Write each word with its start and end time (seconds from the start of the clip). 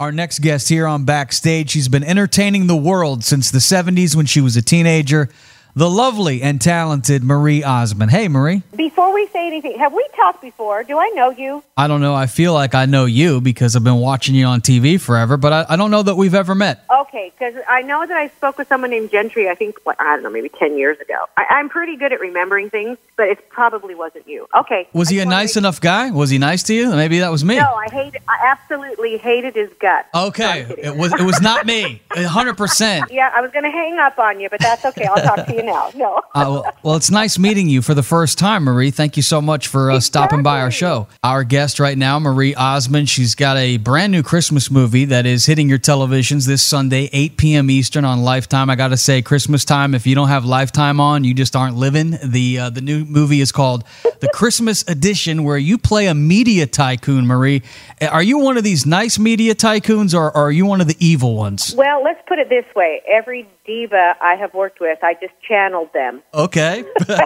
Our 0.00 0.10
next 0.10 0.40
guest 0.40 0.68
here 0.68 0.88
on 0.88 1.04
Backstage, 1.04 1.70
she's 1.70 1.88
been 1.88 2.02
entertaining 2.02 2.66
the 2.66 2.76
world 2.76 3.22
since 3.22 3.52
the 3.52 3.60
70s 3.60 4.16
when 4.16 4.26
she 4.26 4.40
was 4.40 4.56
a 4.56 4.62
teenager 4.62 5.28
the 5.76 5.90
lovely 5.90 6.40
and 6.42 6.60
talented 6.60 7.24
Marie 7.24 7.64
Osmond. 7.64 8.10
Hey, 8.10 8.28
Marie. 8.28 8.62
Before 8.76 9.12
we 9.12 9.26
say 9.28 9.46
anything, 9.46 9.76
have 9.78 9.92
we 9.92 10.06
talked 10.14 10.40
before? 10.40 10.84
Do 10.84 10.98
I 10.98 11.10
know 11.14 11.30
you? 11.30 11.64
I 11.76 11.88
don't 11.88 12.00
know. 12.00 12.14
I 12.14 12.26
feel 12.26 12.52
like 12.52 12.74
I 12.74 12.86
know 12.86 13.06
you 13.06 13.40
because 13.40 13.74
I've 13.74 13.82
been 13.82 13.96
watching 13.96 14.36
you 14.36 14.46
on 14.46 14.60
TV 14.60 15.00
forever, 15.00 15.36
but 15.36 15.52
I, 15.52 15.66
I 15.70 15.76
don't 15.76 15.90
know 15.90 16.02
that 16.02 16.14
we've 16.14 16.34
ever 16.34 16.54
met. 16.54 16.84
Okay, 16.90 17.32
because 17.36 17.60
I 17.68 17.82
know 17.82 18.06
that 18.06 18.16
I 18.16 18.28
spoke 18.28 18.56
with 18.58 18.68
someone 18.68 18.90
named 18.90 19.10
Gentry, 19.10 19.48
I 19.48 19.54
think, 19.56 19.78
I 19.86 20.14
don't 20.14 20.22
know, 20.22 20.30
maybe 20.30 20.48
10 20.48 20.78
years 20.78 20.98
ago. 21.00 21.16
I, 21.36 21.46
I'm 21.50 21.68
pretty 21.68 21.96
good 21.96 22.12
at 22.12 22.20
remembering 22.20 22.70
things, 22.70 22.96
but 23.16 23.28
it 23.28 23.48
probably 23.48 23.96
wasn't 23.96 24.28
you. 24.28 24.46
Okay. 24.56 24.86
Was 24.92 25.08
he 25.08 25.18
a 25.18 25.26
nice 25.26 25.56
enough 25.56 25.80
guy? 25.80 26.10
Was 26.12 26.30
he 26.30 26.38
nice 26.38 26.62
to 26.64 26.74
you? 26.74 26.90
Maybe 26.90 27.18
that 27.18 27.32
was 27.32 27.44
me. 27.44 27.56
No, 27.56 27.74
I 27.74 27.88
hated, 27.90 28.22
I 28.28 28.52
absolutely 28.52 29.16
hated 29.18 29.56
his 29.56 29.70
guts. 29.80 30.08
Okay. 30.14 30.66
It 30.78 30.96
was, 30.96 31.12
it 31.14 31.24
was 31.24 31.40
not 31.40 31.66
me. 31.66 32.00
100%. 32.12 33.10
Yeah, 33.10 33.32
I 33.34 33.40
was 33.40 33.50
going 33.50 33.64
to 33.64 33.70
hang 33.70 33.98
up 33.98 34.18
on 34.20 34.38
you, 34.38 34.48
but 34.48 34.60
that's 34.60 34.84
okay. 34.84 35.06
I'll 35.06 35.16
talk 35.22 35.46
to 35.46 35.54
you 35.54 35.63
now. 35.64 35.90
No. 35.94 36.16
Uh, 36.16 36.20
well, 36.34 36.72
well, 36.82 36.96
it's 36.96 37.10
nice 37.10 37.38
meeting 37.38 37.68
you 37.68 37.82
for 37.82 37.94
the 37.94 38.02
first 38.02 38.38
time, 38.38 38.64
Marie. 38.64 38.90
Thank 38.90 39.16
you 39.16 39.22
so 39.22 39.40
much 39.40 39.68
for 39.68 39.90
uh, 39.90 40.00
stopping 40.00 40.42
by 40.42 40.60
our 40.60 40.70
show. 40.70 41.06
Our 41.22 41.44
guest 41.44 41.80
right 41.80 41.96
now, 41.96 42.18
Marie 42.18 42.54
Osmond, 42.54 43.08
she's 43.08 43.34
got 43.34 43.56
a 43.56 43.76
brand 43.78 44.12
new 44.12 44.22
Christmas 44.22 44.70
movie 44.70 45.04
that 45.06 45.26
is 45.26 45.46
hitting 45.46 45.68
your 45.68 45.78
televisions 45.78 46.46
this 46.46 46.62
Sunday, 46.62 47.08
8 47.12 47.36
p.m. 47.36 47.70
Eastern 47.70 48.04
on 48.04 48.22
Lifetime. 48.22 48.70
I 48.70 48.76
got 48.76 48.88
to 48.88 48.96
say, 48.96 49.22
Christmas 49.22 49.64
time, 49.64 49.94
if 49.94 50.06
you 50.06 50.14
don't 50.14 50.28
have 50.28 50.44
Lifetime 50.44 51.00
on, 51.00 51.24
you 51.24 51.34
just 51.34 51.56
aren't 51.56 51.76
living. 51.76 52.18
The, 52.24 52.58
uh, 52.58 52.70
the 52.70 52.80
new 52.80 53.04
movie 53.04 53.40
is 53.40 53.52
called 53.52 53.84
The 54.20 54.28
Christmas 54.32 54.82
Edition, 54.88 55.44
where 55.44 55.58
you 55.58 55.78
play 55.78 56.06
a 56.06 56.14
media 56.14 56.66
tycoon, 56.66 57.26
Marie. 57.26 57.62
Are 58.02 58.22
you 58.22 58.38
one 58.38 58.56
of 58.56 58.64
these 58.64 58.86
nice 58.86 59.18
media 59.18 59.54
tycoons 59.54 60.14
or, 60.14 60.26
or 60.26 60.44
are 60.48 60.52
you 60.52 60.66
one 60.66 60.80
of 60.80 60.88
the 60.88 60.96
evil 60.98 61.36
ones? 61.36 61.74
Well, 61.76 62.02
let's 62.02 62.20
put 62.28 62.38
it 62.38 62.48
this 62.48 62.64
way 62.74 63.02
every 63.08 63.46
diva 63.64 64.14
I 64.20 64.34
have 64.36 64.54
worked 64.54 64.80
with, 64.80 64.98
I 65.02 65.14
just 65.14 65.32
channeled 65.54 65.92
them. 65.92 66.22
Okay. 66.32 66.84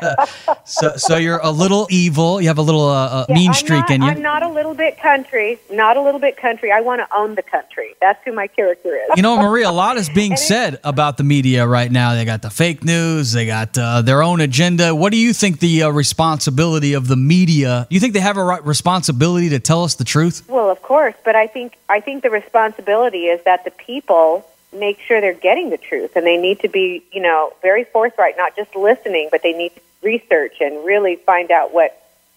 so, 0.65 0.97
so 0.97 1.17
you're 1.17 1.41
a 1.43 1.51
little 1.51 1.87
evil. 1.91 2.41
You 2.41 2.49
have 2.49 2.59
a 2.59 2.63
little 2.63 2.89
uh, 2.89 3.07
uh 3.07 3.27
yeah, 3.29 3.35
mean 3.35 3.49
I'm 3.49 3.55
streak 3.55 3.81
not, 3.81 3.91
in 3.91 4.03
you. 4.03 4.09
I'm 4.09 4.23
not 4.23 4.43
a 4.43 4.49
little 4.49 4.75
bit 4.75 4.99
country. 4.99 5.59
Not 5.71 5.97
a 5.97 6.03
little 6.03 6.21
bit 6.21 6.37
country. 6.37 6.71
I 6.71 6.81
want 6.81 7.01
to 7.01 7.17
own 7.17 7.35
the 7.37 7.43
country. 7.43 7.95
That's 8.01 8.23
who 8.25 8.33
my 8.33 8.47
character 8.47 8.95
is. 8.95 9.09
You 9.17 9.23
know, 9.23 9.41
Maria, 9.41 9.71
a 9.71 9.73
lot 9.73 9.97
is 9.97 10.11
being 10.11 10.37
said 10.51 10.79
about 10.85 11.17
the 11.17 11.25
media 11.25 11.67
right 11.67 11.91
now. 11.91 12.15
They 12.15 12.25
got 12.25 12.43
the 12.43 12.51
fake 12.51 12.85
news. 12.85 13.33
They 13.33 13.47
got 13.47 13.77
uh, 13.79 14.03
their 14.03 14.23
own 14.23 14.41
agenda. 14.41 14.95
What 14.95 15.11
do 15.13 15.19
you 15.19 15.33
think 15.33 15.61
the 15.61 15.85
uh, 15.85 15.89
responsibility 15.89 16.93
of 16.93 17.09
the 17.09 17.17
media? 17.17 17.87
Do 17.89 17.95
you 17.95 18.01
think 18.01 18.13
they 18.13 18.21
have 18.21 18.37
a 18.37 18.45
right 18.45 18.65
responsibility 18.65 19.49
to 19.51 19.59
tell 19.59 19.85
us 19.85 19.95
the 19.95 20.05
truth? 20.05 20.45
Well, 20.49 20.71
of 20.71 20.83
course, 20.83 21.15
but 21.25 21.35
I 21.35 21.47
think 21.47 21.79
I 21.89 22.01
think 22.01 22.23
the 22.23 22.31
responsibility 22.31 23.27
is 23.27 23.43
that 23.45 23.65
the 23.65 23.71
people 23.71 24.45
make 24.73 25.01
sure 25.01 25.21
they're 25.21 25.35
getting 25.35 25.71
the 25.71 25.79
truth 25.79 26.17
and 26.17 26.27
they 26.27 26.37
need 26.37 26.61
to 26.61 26.69
be, 26.69 27.03
you 27.13 27.23
know, 27.23 27.53
very 27.63 27.85
forthright, 27.85 28.37
not 28.37 28.55
just 28.57 28.75
listening, 28.77 29.29
but 29.31 29.43
they 29.43 29.53
need 29.53 29.75
to 29.75 29.81
research 30.03 30.57
and 30.61 30.85
really 30.85 31.17
find 31.17 31.51
out 31.51 31.73
what 31.73 31.95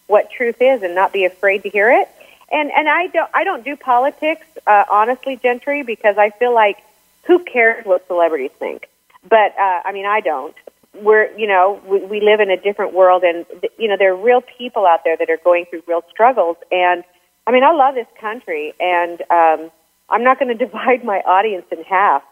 what 0.07 0.29
truth 0.29 0.61
is 0.61 0.83
and 0.83 0.93
not 0.95 1.13
be 1.13 1.25
afraid 1.25 1.63
to 1.63 1.69
hear 1.69 1.89
it. 1.91 2.09
And 2.51 2.71
and 2.71 2.89
I 2.89 3.07
don't 3.07 3.29
I 3.33 3.43
don't 3.43 3.63
do 3.63 3.75
politics 3.75 4.45
uh, 4.67 4.83
honestly, 4.89 5.37
Gentry, 5.37 5.83
because 5.83 6.17
I 6.17 6.29
feel 6.31 6.53
like 6.53 6.77
who 7.23 7.39
cares 7.39 7.85
what 7.85 8.07
celebrities 8.07 8.51
think? 8.59 8.87
But 9.27 9.55
uh, 9.59 9.81
I 9.85 9.91
mean, 9.91 10.05
I 10.05 10.21
don't. 10.21 10.55
We're 10.93 11.31
you 11.37 11.47
know 11.47 11.81
we, 11.85 11.99
we 11.99 12.21
live 12.21 12.39
in 12.39 12.49
a 12.49 12.57
different 12.57 12.93
world, 12.93 13.23
and 13.23 13.45
you 13.77 13.87
know 13.87 13.97
there 13.97 14.13
are 14.13 14.15
real 14.15 14.41
people 14.41 14.85
out 14.85 15.03
there 15.03 15.17
that 15.17 15.29
are 15.29 15.39
going 15.43 15.65
through 15.65 15.83
real 15.87 16.03
struggles. 16.09 16.57
And 16.71 17.03
I 17.47 17.51
mean, 17.51 17.63
I 17.63 17.71
love 17.71 17.95
this 17.95 18.07
country, 18.19 18.73
and 18.79 19.21
um, 19.29 19.71
I'm 20.11 20.23
not 20.23 20.39
going 20.39 20.55
to 20.57 20.65
divide 20.65 21.03
my 21.03 21.19
audience 21.19 21.65
in 21.71 21.83
half. 21.83 22.23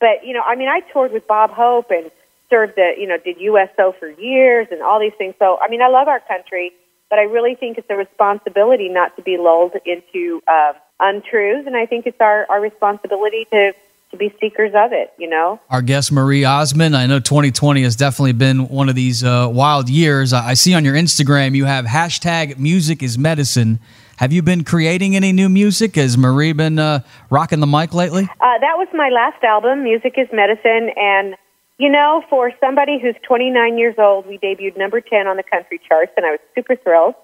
But, 0.00 0.24
you 0.24 0.32
know, 0.32 0.42
I 0.42 0.56
mean, 0.56 0.68
I 0.68 0.80
toured 0.92 1.12
with 1.12 1.26
Bob 1.26 1.50
Hope 1.50 1.90
and 1.90 2.10
served 2.50 2.74
the, 2.76 2.94
you 2.98 3.06
know, 3.06 3.16
did 3.18 3.40
USO 3.40 3.94
for 3.98 4.08
years 4.08 4.68
and 4.70 4.82
all 4.82 5.00
these 5.00 5.14
things. 5.16 5.34
So, 5.38 5.58
I 5.60 5.68
mean, 5.68 5.82
I 5.82 5.88
love 5.88 6.08
our 6.08 6.20
country, 6.20 6.72
but 7.08 7.18
I 7.18 7.22
really 7.22 7.54
think 7.54 7.78
it's 7.78 7.88
a 7.90 7.96
responsibility 7.96 8.88
not 8.88 9.16
to 9.16 9.22
be 9.22 9.38
lulled 9.38 9.72
into 9.86 10.42
uh, 10.46 10.72
untruths. 11.00 11.66
And 11.66 11.76
I 11.76 11.86
think 11.86 12.06
it's 12.06 12.20
our, 12.20 12.46
our 12.50 12.60
responsibility 12.60 13.46
to, 13.52 13.72
to 14.14 14.18
be 14.18 14.34
seekers 14.40 14.72
of 14.74 14.92
it, 14.92 15.12
you 15.18 15.28
know? 15.28 15.60
Our 15.70 15.82
guest, 15.82 16.12
Marie 16.12 16.44
Osmond. 16.44 16.96
I 16.96 17.06
know 17.06 17.18
2020 17.18 17.82
has 17.82 17.96
definitely 17.96 18.32
been 18.32 18.68
one 18.68 18.88
of 18.88 18.94
these 18.94 19.22
uh, 19.22 19.48
wild 19.50 19.88
years. 19.88 20.32
I 20.32 20.54
see 20.54 20.74
on 20.74 20.84
your 20.84 20.94
Instagram 20.94 21.54
you 21.54 21.64
have 21.64 21.84
hashtag 21.84 22.58
music 22.58 23.02
is 23.02 23.18
medicine. 23.18 23.80
Have 24.18 24.32
you 24.32 24.42
been 24.42 24.62
creating 24.62 25.16
any 25.16 25.32
new 25.32 25.48
music? 25.48 25.96
Has 25.96 26.16
Marie 26.16 26.52
been 26.52 26.78
uh, 26.78 27.00
rocking 27.30 27.60
the 27.60 27.66
mic 27.66 27.92
lately? 27.92 28.22
Uh, 28.22 28.58
that 28.60 28.78
was 28.78 28.88
my 28.94 29.08
last 29.08 29.42
album, 29.42 29.82
Music 29.82 30.14
is 30.16 30.28
Medicine. 30.32 30.90
And, 30.96 31.34
you 31.78 31.90
know, 31.90 32.22
for 32.30 32.52
somebody 32.60 33.00
who's 33.02 33.16
29 33.26 33.76
years 33.76 33.96
old, 33.98 34.26
we 34.26 34.38
debuted 34.38 34.78
number 34.78 35.00
10 35.00 35.26
on 35.26 35.36
the 35.36 35.42
country 35.42 35.80
charts, 35.88 36.12
and 36.16 36.24
I 36.24 36.30
was 36.30 36.40
super 36.54 36.76
thrilled. 36.76 37.14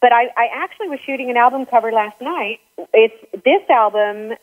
But 0.00 0.12
I, 0.12 0.24
I 0.36 0.48
actually 0.54 0.88
was 0.88 0.98
shooting 1.04 1.30
an 1.30 1.36
album 1.36 1.66
cover 1.66 1.92
last 1.92 2.20
night. 2.20 2.58
It's 2.94 3.14
this 3.44 3.62
album, 3.68 4.36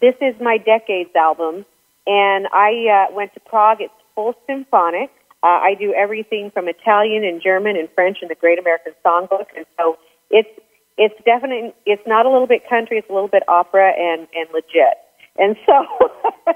this 0.00 0.14
is 0.20 0.40
my 0.40 0.58
Decades 0.58 1.14
album, 1.14 1.64
and 2.06 2.46
I 2.52 3.06
uh, 3.08 3.14
went 3.14 3.34
to 3.34 3.40
Prague. 3.40 3.80
It's 3.80 3.92
full 4.14 4.34
symphonic. 4.46 5.10
Uh, 5.42 5.46
I 5.46 5.74
do 5.78 5.94
everything 5.94 6.50
from 6.50 6.68
Italian 6.68 7.24
and 7.24 7.40
German 7.40 7.76
and 7.76 7.88
French 7.90 8.18
and 8.22 8.30
the 8.30 8.34
Great 8.34 8.58
American 8.58 8.92
Songbook, 9.04 9.46
and 9.56 9.66
so 9.78 9.98
it's 10.30 10.48
it's 10.96 11.14
definitely 11.24 11.72
it's 11.86 12.06
not 12.06 12.26
a 12.26 12.30
little 12.30 12.48
bit 12.48 12.68
country 12.68 12.98
it's 12.98 13.08
a 13.08 13.12
little 13.12 13.28
bit 13.28 13.48
opera 13.48 13.90
and 13.90 14.26
and 14.34 14.48
legit. 14.52 14.98
And 15.36 15.56
so 15.64 15.86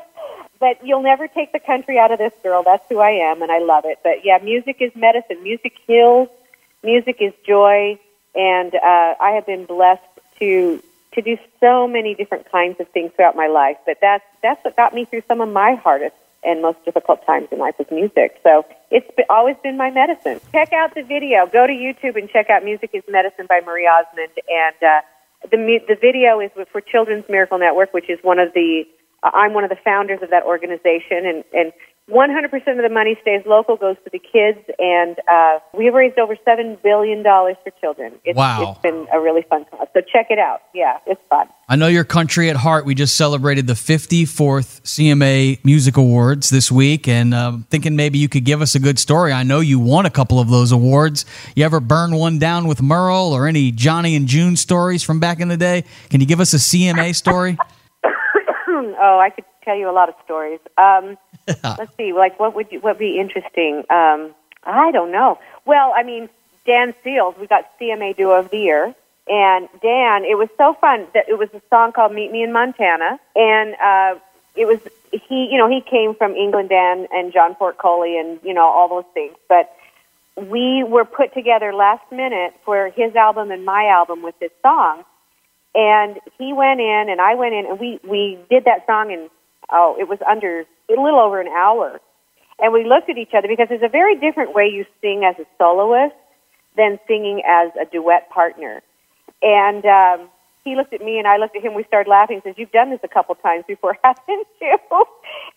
but 0.60 0.84
you'll 0.84 1.02
never 1.02 1.28
take 1.28 1.52
the 1.52 1.60
country 1.60 1.98
out 1.98 2.10
of 2.10 2.18
this 2.18 2.32
girl. 2.42 2.62
That's 2.64 2.84
who 2.88 2.98
i 2.98 3.10
am 3.10 3.40
and 3.40 3.52
i 3.52 3.60
love 3.60 3.84
it. 3.86 4.00
But 4.02 4.24
yeah 4.24 4.38
music 4.42 4.78
is 4.80 4.90
medicine. 4.96 5.42
Music 5.42 5.74
heals. 5.86 6.28
Music 6.82 7.18
is 7.20 7.32
joy. 7.46 7.98
And 8.34 8.74
uh 8.74 9.14
i 9.20 9.30
have 9.36 9.46
been 9.46 9.64
blessed 9.64 10.02
to 10.40 10.82
to 11.14 11.22
do 11.22 11.36
so 11.60 11.86
many 11.86 12.14
different 12.14 12.50
kinds 12.50 12.78
of 12.80 12.88
things 12.88 13.12
throughout 13.16 13.36
my 13.36 13.46
life 13.46 13.76
but 13.86 13.98
that's 14.00 14.24
that's 14.42 14.62
what 14.64 14.76
got 14.76 14.94
me 14.94 15.04
through 15.04 15.22
some 15.28 15.40
of 15.40 15.48
my 15.48 15.74
hardest 15.74 16.14
and 16.44 16.60
most 16.60 16.84
difficult 16.84 17.24
times 17.24 17.48
in 17.52 17.58
life 17.58 17.74
with 17.78 17.90
music. 17.90 18.38
So 18.42 18.64
it's 18.90 19.06
always 19.30 19.56
been 19.62 19.76
my 19.76 19.90
medicine. 19.90 20.40
Check 20.50 20.72
out 20.72 20.94
the 20.94 21.02
video. 21.02 21.46
Go 21.46 21.66
to 21.66 21.72
YouTube 21.72 22.16
and 22.16 22.28
check 22.28 22.50
out 22.50 22.64
Music 22.64 22.90
is 22.92 23.02
Medicine 23.08 23.46
by 23.48 23.60
Marie 23.64 23.86
Osmond. 23.86 24.32
And 24.48 24.76
uh, 24.82 25.00
the, 25.50 25.80
the 25.86 25.96
video 26.00 26.40
is 26.40 26.50
for 26.70 26.80
Children's 26.80 27.24
Miracle 27.28 27.58
Network, 27.58 27.92
which 27.94 28.10
is 28.10 28.18
one 28.22 28.38
of 28.38 28.52
the, 28.54 28.84
uh, 29.22 29.30
I'm 29.32 29.54
one 29.54 29.64
of 29.64 29.70
the 29.70 29.78
founders 29.84 30.20
of 30.22 30.30
that 30.30 30.42
organization. 30.42 31.26
And, 31.26 31.44
and 31.52 31.72
100% 32.10 32.52
of 32.54 32.82
the 32.82 32.88
money 32.90 33.16
stays 33.22 33.42
local, 33.46 33.76
goes 33.76 33.96
to 34.04 34.10
the 34.10 34.18
kids, 34.18 34.58
and 34.78 35.16
uh, 35.30 35.60
we've 35.72 35.94
raised 35.94 36.18
over 36.18 36.36
$7 36.36 36.82
billion 36.82 37.22
for 37.22 37.70
children. 37.80 38.14
It's, 38.24 38.36
wow. 38.36 38.72
It's 38.72 38.80
been 38.80 39.06
a 39.12 39.20
really 39.20 39.42
fun 39.48 39.64
cause. 39.70 39.86
So 39.94 40.00
check 40.00 40.26
it 40.30 40.38
out. 40.38 40.62
Yeah, 40.74 40.98
it's 41.06 41.20
fun. 41.30 41.46
I 41.68 41.76
know 41.76 41.86
your 41.86 42.02
country 42.02 42.50
at 42.50 42.56
heart. 42.56 42.84
We 42.84 42.96
just 42.96 43.16
celebrated 43.16 43.68
the 43.68 43.74
54th 43.74 44.82
CMA 44.82 45.64
Music 45.64 45.96
Awards 45.96 46.50
this 46.50 46.72
week, 46.72 47.06
and 47.06 47.32
uh, 47.32 47.58
thinking 47.70 47.94
maybe 47.94 48.18
you 48.18 48.28
could 48.28 48.44
give 48.44 48.60
us 48.62 48.74
a 48.74 48.80
good 48.80 48.98
story. 48.98 49.32
I 49.32 49.44
know 49.44 49.60
you 49.60 49.78
won 49.78 50.04
a 50.04 50.10
couple 50.10 50.40
of 50.40 50.50
those 50.50 50.72
awards. 50.72 51.24
You 51.54 51.64
ever 51.64 51.78
burn 51.78 52.16
one 52.16 52.40
down 52.40 52.66
with 52.66 52.82
Merle 52.82 53.32
or 53.32 53.46
any 53.46 53.70
Johnny 53.70 54.16
and 54.16 54.26
June 54.26 54.56
stories 54.56 55.04
from 55.04 55.20
back 55.20 55.38
in 55.38 55.46
the 55.46 55.56
day? 55.56 55.84
Can 56.10 56.20
you 56.20 56.26
give 56.26 56.40
us 56.40 56.52
a 56.52 56.58
CMA 56.58 57.14
story? 57.14 57.56
oh, 58.04 59.20
I 59.22 59.30
could 59.30 59.44
tell 59.64 59.76
you 59.76 59.88
a 59.88 59.92
lot 59.92 60.08
of 60.08 60.16
stories. 60.24 60.58
Um, 60.76 61.16
let's 61.64 61.96
see, 61.96 62.12
like 62.12 62.38
what 62.38 62.54
would 62.54 62.70
you, 62.70 62.80
what 62.80 62.94
would 62.94 62.98
be 62.98 63.18
interesting? 63.18 63.84
Um, 63.90 64.34
I 64.64 64.90
don't 64.92 65.10
know. 65.10 65.38
Well, 65.64 65.92
I 65.96 66.02
mean, 66.02 66.28
Dan 66.66 66.94
Seals, 67.02 67.34
we 67.40 67.46
got 67.46 67.66
CMA 67.80 68.16
Duo 68.16 68.38
of 68.38 68.50
the 68.50 68.58
Year, 68.58 68.94
and 69.28 69.68
Dan, 69.80 70.24
it 70.24 70.38
was 70.38 70.48
so 70.56 70.74
fun 70.80 71.06
that 71.14 71.28
it 71.28 71.38
was 71.38 71.48
a 71.54 71.62
song 71.70 71.92
called 71.92 72.12
"Meet 72.12 72.30
Me 72.32 72.42
in 72.42 72.52
Montana," 72.52 73.18
and 73.34 73.74
uh, 73.74 74.18
it 74.54 74.66
was 74.66 74.78
he, 75.10 75.48
you 75.50 75.58
know, 75.58 75.68
he 75.68 75.80
came 75.80 76.14
from 76.14 76.34
England, 76.34 76.68
Dan 76.68 77.06
and 77.12 77.32
John 77.32 77.54
Ford 77.56 77.76
Coley, 77.78 78.18
and 78.18 78.38
you 78.42 78.54
know 78.54 78.64
all 78.64 78.88
those 78.88 79.12
things, 79.14 79.34
but 79.48 79.76
we 80.36 80.84
were 80.84 81.04
put 81.04 81.34
together 81.34 81.72
last 81.72 82.10
minute 82.10 82.54
for 82.64 82.88
his 82.90 83.14
album 83.14 83.50
and 83.50 83.64
my 83.64 83.86
album 83.88 84.22
with 84.22 84.38
this 84.38 84.52
song. 84.62 85.04
And 85.74 86.18
he 86.38 86.52
went 86.52 86.80
in 86.80 87.06
and 87.08 87.20
I 87.20 87.34
went 87.34 87.54
in 87.54 87.66
and 87.66 87.78
we, 87.78 88.00
we 88.06 88.38
did 88.50 88.64
that 88.64 88.86
song 88.86 89.10
in, 89.10 89.30
oh, 89.70 89.96
it 89.98 90.08
was 90.08 90.18
under 90.28 90.60
a 90.60 91.00
little 91.00 91.20
over 91.20 91.40
an 91.40 91.48
hour. 91.48 92.00
And 92.58 92.72
we 92.72 92.84
looked 92.84 93.10
at 93.10 93.18
each 93.18 93.34
other 93.36 93.48
because 93.48 93.68
there's 93.68 93.82
a 93.82 93.88
very 93.88 94.18
different 94.18 94.54
way 94.54 94.68
you 94.68 94.84
sing 95.00 95.24
as 95.24 95.36
a 95.38 95.46
soloist 95.58 96.14
than 96.76 96.98
singing 97.06 97.42
as 97.46 97.70
a 97.80 97.84
duet 97.90 98.30
partner. 98.30 98.82
And 99.42 99.84
um, 99.84 100.28
he 100.64 100.76
looked 100.76 100.92
at 100.92 101.00
me 101.00 101.18
and 101.18 101.26
I 101.26 101.36
looked 101.38 101.56
at 101.56 101.62
him. 101.62 101.74
We 101.74 101.84
started 101.84 102.08
laughing. 102.08 102.40
He 102.42 102.48
says, 102.48 102.54
"You've 102.56 102.72
done 102.72 102.90
this 102.90 103.00
a 103.02 103.08
couple 103.08 103.34
times 103.36 103.64
before, 103.66 103.98
haven't 104.04 104.46
you?" 104.60 104.78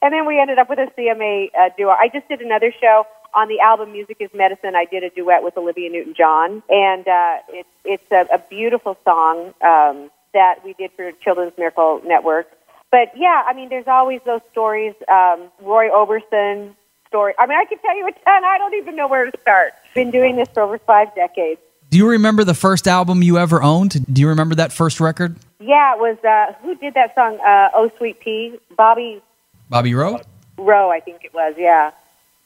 and 0.02 0.14
then 0.14 0.26
we 0.26 0.40
ended 0.40 0.58
up 0.58 0.70
with 0.70 0.80
a 0.80 0.92
CMA 0.98 1.50
uh, 1.58 1.70
duo. 1.78 1.92
I 1.92 2.10
just 2.12 2.28
did 2.28 2.42
another 2.42 2.74
show 2.80 3.06
on 3.34 3.48
the 3.48 3.60
album 3.60 3.92
"Music 3.92 4.18
Is 4.20 4.30
Medicine." 4.34 4.76
I 4.76 4.86
did 4.86 5.04
a 5.04 5.10
duet 5.10 5.44
with 5.44 5.58
Olivia 5.58 5.90
Newton-John, 5.90 6.64
and 6.70 7.08
uh, 7.08 7.38
it, 7.50 7.68
it's 7.84 8.12
a, 8.12 8.26
a 8.34 8.40
beautiful 8.50 8.98
song 9.04 9.54
um, 9.62 10.10
that 10.34 10.66
we 10.66 10.74
did 10.74 10.92
for 10.96 11.12
Children's 11.12 11.54
Miracle 11.58 12.02
Network. 12.06 12.48
But 12.96 13.12
yeah, 13.18 13.44
I 13.46 13.52
mean, 13.54 13.68
there's 13.68 13.90
always 13.90 14.22
those 14.26 14.40
stories. 14.54 14.94
Um, 15.12 15.52
Roy 15.62 15.90
Orbison 15.90 16.74
story. 17.10 17.34
I 17.38 17.46
mean, 17.46 17.58
I 17.60 17.66
could 17.66 17.82
tell 17.82 17.98
you 17.98 18.08
a 18.08 18.12
ton. 18.14 18.46
I 18.46 18.58
don't 18.58 18.74
even 18.76 18.96
know 18.96 19.10
where 19.10 19.30
to 19.30 19.38
start. 19.42 19.74
Been 19.94 20.12
doing 20.12 20.38
this 20.38 20.48
for 20.54 20.64
over 20.64 20.78
five 20.78 21.14
decades. 21.14 21.60
Do 21.90 21.98
you 21.98 22.08
remember 22.10 22.46
the 22.46 22.54
first 22.54 22.88
album 22.88 23.22
you 23.22 23.38
ever 23.38 23.62
owned? 23.62 24.06
Do 24.14 24.22
you 24.22 24.30
remember 24.30 24.56
that 24.56 24.72
first 24.72 25.02
record? 25.02 25.36
Yeah, 25.60 25.94
it 25.96 26.00
was. 26.00 26.18
Uh, 26.24 26.54
who 26.62 26.74
did 26.76 26.94
that 26.94 27.14
song? 27.16 27.38
Uh, 27.46 27.68
oh, 27.76 27.92
Sweet 27.98 28.22
Pea. 28.22 28.58
Bobby. 28.78 29.22
Bobby 29.70 29.94
Roe. 29.94 30.22
Roe, 30.58 30.90
I 30.90 31.02
think 31.02 31.26
it 31.26 31.34
was. 31.34 31.54
Yeah. 31.58 31.92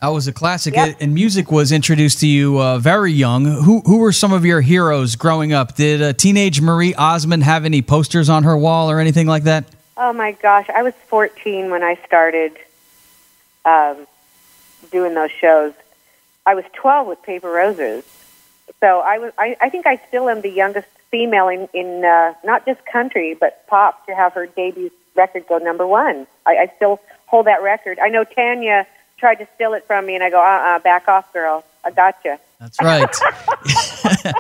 That 0.02 0.08
was 0.08 0.28
a 0.28 0.34
classic, 0.34 0.74
Yep. 0.74 0.98
and 1.00 1.14
music 1.14 1.52
was 1.52 1.72
introduced 1.72 2.22
to 2.22 2.28
you 2.28 2.60
uh, 2.60 2.80
very 2.80 3.12
young. 3.12 3.46
Who 3.46 3.82
who 3.82 4.00
were 4.00 4.14
some 4.14 4.34
of 4.34 4.46
your 4.46 4.62
heroes 4.62 5.16
growing 5.16 5.54
up? 5.54 5.76
Did 5.76 6.02
uh, 6.02 6.14
teenage 6.14 6.60
Marie 6.60 6.96
Osmond 6.96 7.44
have 7.44 7.66
any 7.66 7.84
posters 7.84 8.30
on 8.30 8.46
her 8.46 8.58
wall 8.58 8.90
or 8.90 9.00
anything 9.00 9.28
like 9.28 9.44
that? 9.44 9.66
Oh 10.02 10.14
my 10.14 10.32
gosh, 10.32 10.70
I 10.74 10.82
was 10.82 10.94
14 11.10 11.70
when 11.70 11.84
I 11.84 11.96
started 12.08 12.58
um, 13.66 14.08
doing 14.94 15.14
those 15.14 15.30
shows. 15.30 15.74
I 16.46 16.56
was 16.56 16.64
12 16.72 17.06
with 17.06 17.22
Paper 17.22 17.52
Roses, 17.52 18.06
so 18.80 19.02
I 19.02 19.18
was. 19.18 19.34
I, 19.38 19.58
I 19.60 19.70
think 19.70 19.86
I 19.86 20.02
still 20.08 20.30
am 20.30 20.40
the 20.40 20.50
youngest 20.50 20.88
female 21.12 21.50
in 21.50 21.68
in 21.74 22.06
uh, 22.06 22.34
not 22.46 22.66
just 22.66 22.80
country 22.86 23.34
but 23.38 23.68
pop 23.68 24.06
to 24.06 24.16
have 24.16 24.32
her 24.34 24.48
debut 24.48 24.90
record 25.16 25.46
go 25.50 25.58
number 25.58 25.86
one. 25.86 26.26
I, 26.46 26.52
I 26.52 26.72
still 26.78 27.02
hold 27.26 27.48
that 27.48 27.62
record. 27.62 28.00
I 28.00 28.08
know 28.08 28.24
Tanya 28.24 28.88
tried 29.20 29.36
to 29.36 29.48
steal 29.56 29.74
it 29.74 29.86
from 29.86 30.06
me, 30.06 30.16
and 30.16 30.24
I 30.24 30.30
go, 30.30 30.40
uh, 30.40 30.76
uh 30.76 30.80
back 30.80 31.08
off, 31.08 31.32
girl. 31.34 31.64
I 31.84 31.92
gotcha. 31.92 32.40
That's 32.60 32.78
right. 32.82 33.16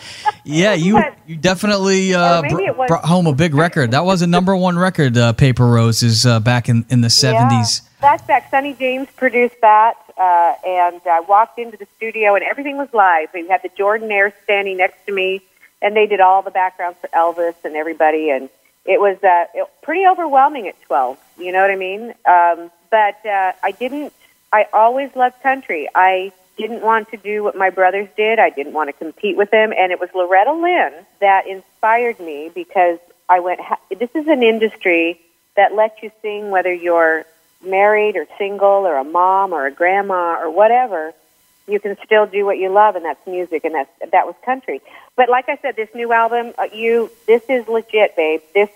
yeah, 0.43 0.73
you 0.73 1.01
you 1.25 1.37
definitely 1.37 2.13
uh, 2.13 2.39
Or 2.39 2.41
maybe 2.41 2.55
br- 2.55 2.61
it 2.61 2.77
was- 2.77 2.87
brought 2.89 3.05
home 3.05 3.27
a 3.27 3.33
big 3.33 3.55
record. 3.55 3.91
That 3.91 4.03
was 4.03 4.21
a 4.21 4.27
number 4.27 4.55
one 4.55 4.77
record, 4.77 5.17
uh, 5.17 5.31
Paper 5.33 5.65
Roses, 5.65 6.25
uh, 6.25 6.39
back 6.41 6.67
in, 6.67 6.85
in 6.89 7.01
the 7.01 7.09
seventies. 7.09 7.81
Yeah, 7.83 7.89
that's 8.01 8.23
back. 8.27 8.51
Sonny 8.51 8.73
James 8.73 9.07
produced 9.15 9.55
that, 9.61 9.95
uh, 10.17 10.55
and 10.67 11.01
I 11.05 11.21
walked 11.21 11.59
into 11.59 11.77
the 11.77 11.87
studio, 11.95 12.35
and 12.35 12.43
everything 12.43 12.77
was 12.77 12.89
live. 12.93 13.29
We 13.33 13.47
had 13.47 13.61
the 13.63 13.69
Jordanaires 13.69 14.33
standing 14.43 14.77
next 14.77 15.05
to 15.05 15.13
me, 15.13 15.41
and 15.81 15.95
they 15.95 16.05
did 16.05 16.19
all 16.19 16.41
the 16.41 16.51
backgrounds 16.51 16.99
for 16.99 17.07
Elvis 17.09 17.55
and 17.63 17.75
everybody, 17.77 18.31
and 18.31 18.49
it 18.85 18.99
was 18.99 19.17
uh, 19.23 19.45
it, 19.53 19.69
pretty 19.81 20.05
overwhelming 20.05 20.67
at 20.67 20.81
12. 20.81 21.17
You 21.37 21.53
know 21.53 21.61
what 21.61 21.71
I 21.71 21.75
mean? 21.75 22.13
Um, 22.25 22.71
but 22.91 23.25
uh, 23.25 23.53
I 23.63 23.71
didn't. 23.79 24.13
I 24.51 24.65
always 24.73 25.15
loved 25.15 25.41
country. 25.41 25.89
I 25.93 26.31
didn't 26.57 26.81
want 26.81 27.09
to 27.11 27.17
do 27.17 27.43
what 27.43 27.55
my 27.55 27.69
brothers 27.69 28.09
did. 28.17 28.37
I 28.37 28.49
didn't 28.49 28.73
want 28.73 28.89
to 28.89 28.93
compete 28.93 29.37
with 29.37 29.49
them, 29.51 29.71
and 29.77 29.91
it 29.91 29.99
was 29.99 30.09
Loretta 30.13 30.53
Lynn 30.53 30.93
that 31.19 31.47
inspired 31.47 32.19
me 32.19 32.51
because 32.53 32.99
I 33.27 33.39
went. 33.39 33.61
This 33.97 34.09
is 34.13 34.27
an 34.27 34.43
industry 34.43 35.19
that 35.55 35.73
lets 35.73 36.01
you 36.03 36.11
sing 36.21 36.51
whether 36.51 36.73
you're 36.73 37.25
married 37.63 38.15
or 38.15 38.25
single 38.37 38.87
or 38.87 38.97
a 38.97 39.03
mom 39.03 39.53
or 39.53 39.65
a 39.67 39.71
grandma 39.71 40.39
or 40.41 40.49
whatever. 40.49 41.13
You 41.67 41.79
can 41.79 41.97
still 42.03 42.25
do 42.25 42.45
what 42.45 42.57
you 42.57 42.69
love, 42.69 42.95
and 42.95 43.05
that's 43.05 43.25
music, 43.27 43.63
and 43.63 43.75
that's 43.75 44.11
that 44.11 44.25
was 44.25 44.35
country. 44.43 44.81
But 45.15 45.29
like 45.29 45.47
I 45.49 45.57
said, 45.61 45.75
this 45.75 45.89
new 45.93 46.11
album, 46.11 46.53
uh, 46.57 46.63
you 46.73 47.11
this 47.27 47.43
is 47.47 47.67
legit, 47.67 48.15
babe. 48.15 48.41
This 48.53 48.69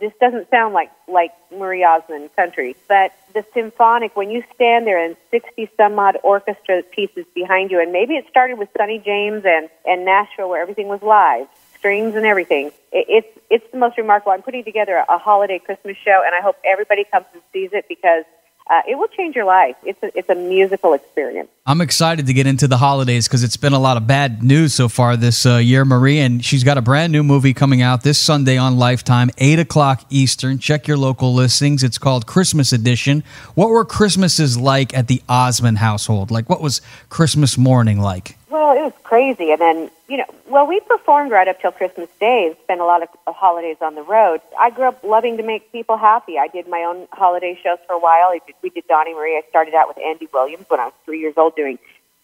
this 0.00 0.12
doesn't 0.20 0.50
sound 0.50 0.74
like 0.74 0.90
like 1.08 1.32
Marie 1.50 1.84
Osmond 1.84 2.34
country, 2.36 2.76
but 2.86 3.12
the 3.34 3.44
symphonic 3.54 4.16
when 4.16 4.30
you 4.30 4.42
stand 4.54 4.86
there 4.86 5.04
and 5.04 5.16
sixty 5.30 5.70
some 5.76 5.98
odd 5.98 6.18
orchestra 6.22 6.82
pieces 6.82 7.24
behind 7.34 7.70
you, 7.70 7.80
and 7.80 7.92
maybe 7.92 8.14
it 8.14 8.26
started 8.28 8.58
with 8.58 8.68
Sonny 8.76 8.98
James 8.98 9.44
and 9.44 9.68
and 9.84 10.04
Nashville 10.04 10.48
where 10.48 10.62
everything 10.62 10.88
was 10.88 11.02
live, 11.02 11.46
strings 11.76 12.14
and 12.14 12.26
everything. 12.26 12.66
It, 12.92 13.06
it's 13.08 13.38
it's 13.50 13.72
the 13.72 13.78
most 13.78 13.96
remarkable. 13.98 14.32
I'm 14.32 14.42
putting 14.42 14.64
together 14.64 15.04
a 15.08 15.18
holiday 15.18 15.58
Christmas 15.58 15.96
show, 16.04 16.22
and 16.24 16.34
I 16.34 16.40
hope 16.40 16.56
everybody 16.64 17.04
comes 17.04 17.26
and 17.32 17.42
sees 17.52 17.70
it 17.72 17.86
because 17.88 18.24
uh, 18.70 18.82
it 18.86 18.96
will 18.96 19.08
change 19.08 19.34
your 19.34 19.44
life. 19.44 19.76
It's 19.82 20.02
a, 20.02 20.16
it's 20.16 20.28
a 20.28 20.34
musical 20.34 20.92
experience. 20.92 21.48
I'm 21.66 21.80
excited 21.80 22.26
to 22.26 22.32
get 22.32 22.46
into 22.46 22.68
the 22.68 22.76
holidays 22.76 23.26
because 23.26 23.42
it's 23.42 23.56
been 23.56 23.72
a 23.72 23.78
lot 23.78 23.96
of 23.96 24.06
bad 24.06 24.42
news 24.42 24.74
so 24.74 24.88
far 24.88 25.16
this 25.16 25.44
uh, 25.46 25.56
year, 25.56 25.84
Marie. 25.84 26.18
And 26.18 26.44
she's 26.44 26.64
got 26.64 26.78
a 26.78 26.82
brand 26.82 27.12
new 27.12 27.22
movie 27.22 27.54
coming 27.54 27.82
out 27.82 28.02
this 28.02 28.18
Sunday 28.18 28.56
on 28.56 28.78
Lifetime, 28.78 29.30
8 29.38 29.58
o'clock 29.58 30.04
Eastern. 30.10 30.58
Check 30.58 30.86
your 30.86 30.96
local 30.96 31.34
listings. 31.34 31.82
It's 31.82 31.98
called 31.98 32.26
Christmas 32.26 32.72
Edition. 32.72 33.24
What 33.54 33.70
were 33.70 33.84
Christmases 33.84 34.58
like 34.58 34.96
at 34.96 35.08
the 35.08 35.22
Osmond 35.28 35.78
household? 35.78 36.30
Like, 36.30 36.48
what 36.48 36.60
was 36.60 36.80
Christmas 37.08 37.58
morning 37.58 38.00
like? 38.00 38.37
Well, 38.50 38.76
it 38.76 38.82
was 38.82 38.94
crazy. 39.02 39.50
And 39.50 39.60
then, 39.60 39.90
you 40.08 40.16
know, 40.16 40.24
well, 40.48 40.66
we 40.66 40.80
performed 40.80 41.30
right 41.30 41.46
up 41.46 41.60
till 41.60 41.72
Christmas 41.72 42.08
Day 42.18 42.46
and 42.46 42.56
spent 42.62 42.80
a 42.80 42.84
lot 42.84 43.02
of 43.02 43.08
holidays 43.26 43.76
on 43.82 43.94
the 43.94 44.02
road. 44.02 44.40
I 44.58 44.70
grew 44.70 44.88
up 44.88 45.04
loving 45.04 45.36
to 45.36 45.42
make 45.42 45.70
people 45.70 45.98
happy. 45.98 46.38
I 46.38 46.48
did 46.48 46.66
my 46.66 46.84
own 46.84 47.08
holiday 47.12 47.58
shows 47.62 47.78
for 47.86 47.92
a 47.92 47.98
while. 47.98 48.32
We 48.62 48.70
did 48.70 48.86
Donnie 48.88 49.14
Marie. 49.14 49.36
I 49.36 49.42
started 49.50 49.74
out 49.74 49.88
with 49.88 49.98
Andy 49.98 50.28
Williams 50.32 50.64
when 50.68 50.80
I 50.80 50.86
was 50.86 50.94
three 51.04 51.20
years 51.20 51.34
old 51.36 51.56
doing, 51.56 51.78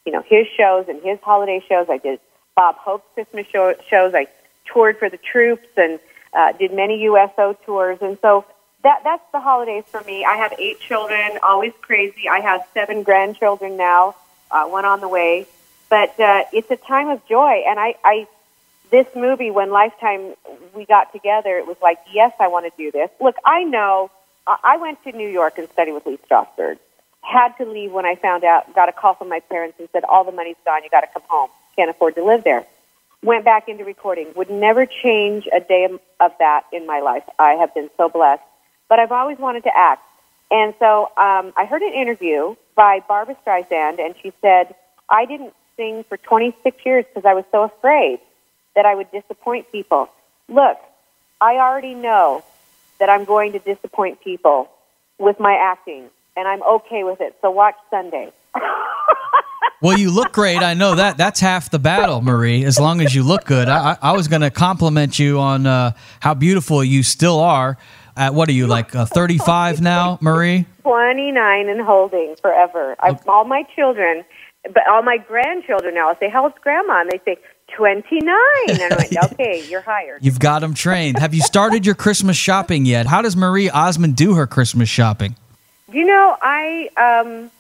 you 0.07 0.13
know, 0.13 0.23
his 0.27 0.47
shows 0.57 0.87
and 0.89 1.03
his 1.03 1.19
holiday 1.21 1.63
shows. 1.69 1.89
I 1.91 1.99
did 1.99 2.21
Bob 2.57 2.77
Hope's 2.77 3.07
Christmas 3.13 3.47
show, 3.49 3.75
shows. 3.91 4.15
I 4.15 4.29
toured 4.73 4.99
for 4.99 5.11
the 5.11 5.19
troops 5.19 5.69
and 5.77 6.01
uh, 6.33 6.53
did 6.53 6.73
many 6.73 7.03
USO 7.03 7.57
tours. 7.67 7.99
And 8.01 8.19
so 8.23 8.47
that 8.83 9.03
that's 9.05 9.25
the 9.33 9.41
holidays 9.41 9.85
for 9.89 10.01
me. 10.03 10.25
I 10.25 10.37
have 10.37 10.55
eight 10.59 10.81
children, 10.81 11.39
always 11.43 11.73
crazy. 11.83 12.29
I 12.31 12.41
have 12.41 12.63
seven 12.73 13.03
grandchildren 13.03 13.77
now, 13.77 14.15
uh, 14.51 14.65
one 14.67 14.87
on 14.87 15.01
the 15.01 15.09
way. 15.09 15.47
But 15.89 16.19
uh, 16.19 16.45
it's 16.53 16.71
a 16.71 16.77
time 16.77 17.09
of 17.09 17.27
joy, 17.27 17.63
and 17.67 17.79
I, 17.79 17.95
I 18.05 18.27
this 18.91 19.07
movie 19.15 19.51
when 19.51 19.71
Lifetime 19.71 20.35
we 20.75 20.85
got 20.85 21.13
together, 21.13 21.59
it 21.59 21.67
was 21.67 21.77
like, 21.83 21.99
yes, 22.13 22.33
I 22.41 22.49
want 22.49 22.67
to 22.67 22.73
do 22.77 22.91
this. 22.91 23.11
Look, 23.21 23.37
I 23.45 23.65
know 23.65 24.11
I 24.47 24.57
I 24.63 24.77
went 24.79 25.03
to 25.05 25.13
New 25.13 25.29
York 25.29 25.59
and 25.59 25.69
studied 25.71 25.93
with 25.93 26.07
Lee 26.07 26.19
Strasberg. 26.29 26.79
Had 27.23 27.57
to 27.57 27.65
leave 27.65 27.91
when 27.93 28.05
I 28.05 28.17
found 28.17 28.45
out. 28.45 28.75
Got 28.75 28.89
a 28.89 28.93
call 28.93 29.15
from 29.15 29.29
my 29.31 29.41
parents 29.41 29.79
and 29.79 29.89
said, 29.93 30.05
all 30.05 30.25
the 30.25 30.33
money's 30.33 30.57
gone. 30.65 30.85
You 30.85 30.91
got 30.91 31.01
to 31.01 31.07
come 31.07 31.23
home. 31.27 31.49
Can't 31.75 31.89
afford 31.89 32.17
to 32.17 32.25
live 32.25 32.45
there. 32.45 32.67
Went 33.23 33.45
back 33.47 33.69
into 33.69 33.85
recording. 33.85 34.29
Would 34.37 34.51
never 34.51 34.85
change 34.85 35.49
a 35.51 35.61
day 35.61 35.89
of 36.21 36.33
that 36.39 36.65
in 36.71 36.87
my 36.87 37.01
life. 37.01 37.25
I 37.39 37.53
have 37.53 37.73
been 37.75 37.89
so 37.97 38.11
blessed. 38.11 38.43
But 38.91 38.99
I've 38.99 39.13
always 39.13 39.39
wanted 39.39 39.65
to 39.65 39.75
act. 39.75 40.03
And 40.51 40.75
so 40.79 41.05
um, 41.17 41.55
I 41.57 41.65
heard 41.65 41.81
an 41.81 41.95
interview 41.95 42.55
by 42.77 43.01
Barbra 43.09 43.37
Streisand, 43.47 43.99
and 43.99 44.15
she 44.23 44.33
said, 44.43 44.75
I 45.09 45.25
didn't 45.25 45.55
for 45.77 46.17
26 46.17 46.77
years 46.85 47.05
because 47.13 47.27
I 47.27 47.35
was 47.35 47.45
so 47.51 47.63
afraid 47.65 48.21
that 48.75 48.87
I 48.87 48.95
would 48.95 49.11
disappoint 49.11 49.71
people. 49.73 50.09
Look, 50.49 50.79
I 51.41 51.57
already 51.57 51.95
know 51.95 52.45
that 52.99 53.09
I'm 53.09 53.25
going 53.25 53.53
to 53.53 53.59
disappoint 53.59 54.23
people 54.23 54.71
with 55.19 55.39
my 55.41 55.55
acting, 55.55 56.11
and 56.37 56.49
I'm 56.49 56.63
okay 56.63 57.05
with 57.05 57.21
it. 57.21 57.37
So 57.43 57.51
watch 57.51 57.77
Sunday. 57.91 58.33
Well, 59.83 59.99
you 59.99 60.11
look 60.11 60.33
great. 60.33 60.63
I 60.63 60.73
know 60.73 60.95
that. 60.95 61.19
That's 61.19 61.41
half 61.41 61.71
the 61.71 61.79
battle, 61.79 62.23
Marie. 62.23 62.65
As 62.65 62.81
long 62.81 63.03
as 63.03 63.15
you 63.15 63.23
look 63.23 63.45
good. 63.45 63.69
I, 63.69 63.91
I 63.91 63.99
I 64.01 64.13
was 64.13 64.29
going 64.29 64.41
to 64.41 64.51
compliment 64.51 65.19
you 65.19 65.39
on 65.39 65.67
uh, 65.67 65.93
how 66.21 66.33
beautiful 66.33 66.83
you 66.83 67.03
still 67.03 67.39
are. 67.39 67.77
At 68.17 68.35
what 68.35 68.49
are 68.49 68.53
you 68.53 68.67
like? 68.67 68.95
Uh, 68.95 69.07
35 69.07 69.81
now, 69.81 70.19
Marie? 70.21 70.67
29 70.83 71.69
and 71.69 71.81
holding 71.81 72.37
forever. 72.37 72.95
I've, 73.01 73.27
all 73.29 73.45
my 73.45 73.65
children, 73.75 74.25
but 74.63 74.83
all 74.91 75.03
my 75.03 75.17
grandchildren 75.17 75.95
now, 75.95 76.11
I'll 76.11 76.19
say, 76.19 76.29
How 76.29 76.45
old's 76.45 76.59
grandma? 76.61 77.01
And 77.01 77.11
they 77.11 77.21
say, 77.25 77.39
29. 77.75 78.37
And 78.69 78.83
I'm 78.83 78.99
like, 78.99 79.13
Okay, 79.33 79.67
you're 79.69 79.81
hired. 79.81 80.25
You've 80.25 80.39
got 80.39 80.61
them 80.61 80.75
trained. 80.75 81.19
Have 81.19 81.35
you 81.35 81.43
started 81.43 81.85
your 81.85 81.97
Christmas 81.97 82.37
shopping 82.37 82.87
yet? 82.87 83.07
How 83.07 83.23
does 83.23 83.37
Marie 83.37 83.69
Osmond 83.71 84.17
do 84.17 84.35
her 84.35 84.47
Christmas 84.47 84.89
shopping? 84.89 85.35
You 85.93 86.05
know, 86.05 86.37
I 86.41 86.91
um, 86.97 87.51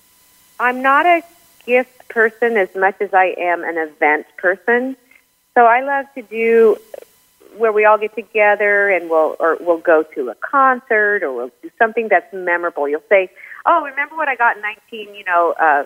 I'm 0.61 0.83
not 0.83 1.07
a 1.07 1.23
gift 1.67 2.09
person 2.09 2.57
as 2.57 2.75
much 2.77 2.97
as 3.01 3.13
I 3.13 3.35
am 3.39 3.65
an 3.65 3.77
event 3.77 4.27
person. 4.37 4.97
So 5.55 5.65
I 5.67 5.83
love 5.83 6.07
to 6.15 6.23
do 6.23 6.77
where 7.57 7.73
we 7.73 7.85
all 7.85 7.99
get 7.99 8.15
together 8.15 8.91
and 8.91 9.11
we'll 9.11 9.37
or 9.41 9.57
we'll 9.61 9.79
go 9.79 10.03
to 10.15 10.31
a 10.31 10.35
concert 10.35 11.23
or 11.23 11.33
we'll 11.35 11.51
do 11.63 11.71
something 11.79 12.09
that's 12.09 12.33
memorable. 12.33 12.89
You'll 12.89 13.03
say, 13.09 13.31
"Oh, 13.67 13.83
remember 13.85 14.17
what 14.17 14.29
I 14.29 14.37
got 14.37 14.57
in 14.57 14.63
19, 14.63 15.15
you 15.15 15.25
know, 15.25 15.55
uh, 15.59 15.85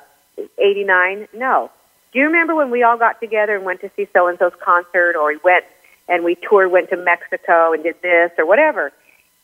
89?" 0.59 1.29
No. 1.33 1.71
Do 2.13 2.19
you 2.19 2.27
remember 2.27 2.55
when 2.55 2.71
we 2.71 2.83
all 2.83 2.97
got 2.97 3.21
together 3.21 3.55
and 3.57 3.65
went 3.65 3.81
to 3.83 3.91
see 3.97 4.09
so 4.13 4.29
and 4.29 4.39
so's 4.39 4.53
concert, 4.61 5.15
or 5.17 5.29
we 5.29 5.39
went 5.45 5.65
and 6.09 6.25
we 6.25 6.35
toured, 6.37 6.71
went 6.71 6.89
to 6.91 6.97
Mexico 6.97 7.73
and 7.73 7.83
did 7.83 8.01
this 8.03 8.31
or 8.39 8.47
whatever? 8.47 8.93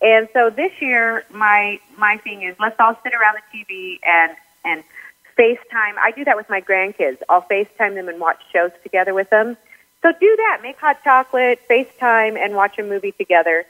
And 0.01 0.29
so 0.33 0.51
this 0.51 0.73
year, 0.81 1.25
my 1.31 1.79
my 1.97 2.19
thing 2.19 2.43
is 2.43 2.57
let's 2.59 2.77
all 2.79 2.99
sit 3.03 3.13
around 3.15 3.37
the 3.37 3.59
TV 3.59 3.99
and 4.05 4.37
and 4.65 4.85
FaceTime. 5.39 5.97
I 6.03 6.13
do 6.13 6.25
that 6.25 6.37
with 6.37 6.49
my 6.49 6.61
grandkids. 6.61 7.19
I'll 7.29 7.43
FaceTime 7.43 7.95
them 7.95 8.09
and 8.09 8.21
watch 8.21 8.41
shows 8.53 8.71
together 8.83 9.15
with 9.15 9.31
them. 9.31 9.57
So 10.05 10.13
do 10.13 10.37
that. 10.37 10.59
Make 10.63 10.77
hot 10.77 11.03
chocolate, 11.03 11.61
FaceTime, 11.69 12.37
and 12.37 12.55
watch 12.55 12.79
a 12.79 12.83
movie 12.83 13.13
together. 13.13 13.65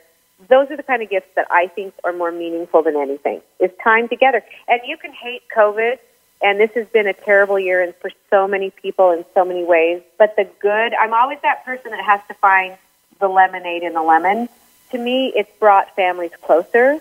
Those 0.48 0.68
are 0.72 0.76
the 0.76 0.82
kind 0.82 1.00
of 1.00 1.08
gifts 1.08 1.28
that 1.36 1.46
I 1.48 1.68
think 1.68 1.94
are 2.02 2.12
more 2.12 2.32
meaningful 2.32 2.82
than 2.82 2.96
anything. 2.96 3.40
Is 3.60 3.70
time 3.84 4.08
together. 4.08 4.42
And 4.66 4.80
you 4.84 4.96
can 4.96 5.12
hate 5.12 5.42
COVID, 5.56 5.98
and 6.42 6.58
this 6.58 6.72
has 6.74 6.88
been 6.88 7.06
a 7.06 7.12
terrible 7.12 7.56
year 7.56 7.80
and 7.80 7.94
for 7.94 8.10
so 8.30 8.48
many 8.48 8.70
people 8.70 9.12
in 9.12 9.24
so 9.32 9.44
many 9.44 9.62
ways. 9.62 10.02
But 10.18 10.34
the 10.34 10.48
good, 10.58 10.92
I'm 11.00 11.14
always 11.14 11.38
that 11.42 11.64
person 11.64 11.92
that 11.92 12.04
has 12.04 12.20
to 12.26 12.34
find 12.34 12.76
the 13.20 13.28
lemonade 13.28 13.84
in 13.84 13.92
the 13.92 14.02
lemon. 14.02 14.48
To 14.90 14.98
me, 14.98 15.32
it's 15.36 15.52
brought 15.60 15.94
families 15.94 16.32
closer. 16.42 16.98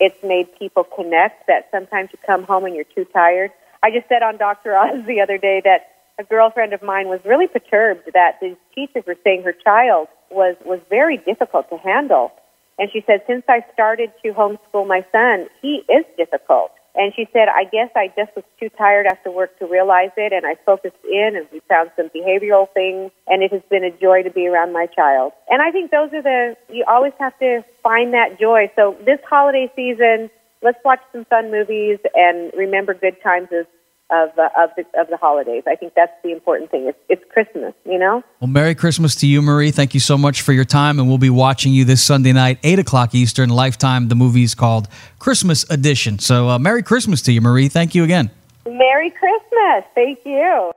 It's 0.00 0.24
made 0.24 0.58
people 0.58 0.84
connect 0.84 1.46
that 1.48 1.68
sometimes 1.70 2.08
you 2.10 2.18
come 2.26 2.44
home 2.44 2.64
and 2.64 2.74
you're 2.74 2.84
too 2.84 3.04
tired. 3.04 3.52
I 3.82 3.90
just 3.90 4.08
said 4.08 4.22
on 4.22 4.38
Dr. 4.38 4.74
Oz 4.74 5.04
the 5.06 5.20
other 5.20 5.36
day 5.36 5.60
that 5.62 5.91
a 6.18 6.24
girlfriend 6.24 6.72
of 6.72 6.82
mine 6.82 7.08
was 7.08 7.20
really 7.24 7.46
perturbed 7.46 8.10
that 8.12 8.38
the 8.40 8.56
teachers 8.74 9.04
were 9.06 9.16
saying 9.24 9.42
her 9.42 9.54
child 9.64 10.08
was, 10.30 10.56
was 10.64 10.80
very 10.88 11.18
difficult 11.18 11.68
to 11.70 11.78
handle. 11.78 12.32
And 12.78 12.90
she 12.92 13.02
said, 13.06 13.22
since 13.26 13.44
I 13.48 13.64
started 13.72 14.12
to 14.22 14.32
homeschool 14.32 14.86
my 14.86 15.04
son, 15.12 15.48
he 15.60 15.82
is 15.88 16.04
difficult. 16.16 16.72
And 16.94 17.12
she 17.16 17.26
said, 17.32 17.48
I 17.48 17.64
guess 17.64 17.88
I 17.96 18.08
just 18.08 18.36
was 18.36 18.44
too 18.60 18.68
tired 18.76 19.06
after 19.06 19.30
work 19.30 19.58
to 19.60 19.66
realize 19.66 20.10
it, 20.16 20.32
and 20.32 20.44
I 20.44 20.56
focused 20.66 21.02
in 21.04 21.36
and 21.36 21.46
we 21.50 21.60
found 21.66 21.90
some 21.96 22.10
behavioral 22.10 22.68
things, 22.74 23.10
and 23.26 23.42
it 23.42 23.50
has 23.52 23.62
been 23.70 23.82
a 23.82 23.90
joy 23.90 24.22
to 24.22 24.30
be 24.30 24.46
around 24.46 24.72
my 24.72 24.86
child. 24.86 25.32
And 25.48 25.62
I 25.62 25.70
think 25.70 25.90
those 25.90 26.12
are 26.12 26.22
the, 26.22 26.56
you 26.68 26.84
always 26.86 27.14
have 27.18 27.38
to 27.38 27.64
find 27.82 28.12
that 28.12 28.38
joy. 28.38 28.70
So 28.76 28.96
this 29.06 29.20
holiday 29.28 29.72
season, 29.74 30.28
let's 30.62 30.78
watch 30.84 31.00
some 31.12 31.24
fun 31.24 31.50
movies 31.50 31.98
and 32.14 32.52
remember 32.54 32.92
good 32.92 33.16
times 33.22 33.48
as 33.58 33.64
of 34.12 34.38
uh, 34.38 34.48
of 34.58 34.70
the 34.76 34.84
of 35.00 35.08
the 35.08 35.16
holidays. 35.16 35.62
I 35.66 35.74
think 35.74 35.94
that's 35.94 36.12
the 36.22 36.30
important 36.32 36.70
thing. 36.70 36.86
It's 36.86 36.98
it's 37.08 37.22
Christmas, 37.32 37.74
you 37.84 37.98
know. 37.98 38.22
Well, 38.40 38.48
Merry 38.48 38.74
Christmas 38.74 39.14
to 39.16 39.26
you, 39.26 39.42
Marie. 39.42 39.70
Thank 39.70 39.94
you 39.94 40.00
so 40.00 40.18
much 40.18 40.42
for 40.42 40.52
your 40.52 40.64
time, 40.64 40.98
and 40.98 41.08
we'll 41.08 41.18
be 41.18 41.30
watching 41.30 41.72
you 41.72 41.84
this 41.84 42.02
Sunday 42.02 42.32
night, 42.32 42.58
eight 42.62 42.78
o'clock 42.78 43.14
Eastern, 43.14 43.50
Lifetime. 43.50 44.08
The 44.08 44.14
movie 44.14 44.44
is 44.44 44.54
called 44.54 44.88
Christmas 45.18 45.68
Edition. 45.70 46.18
So, 46.18 46.48
uh, 46.48 46.58
Merry 46.58 46.82
Christmas 46.82 47.22
to 47.22 47.32
you, 47.32 47.40
Marie. 47.40 47.68
Thank 47.68 47.94
you 47.94 48.04
again. 48.04 48.30
Merry 48.66 49.10
Christmas. 49.10 49.84
Thank 49.94 50.20
you. 50.24 50.72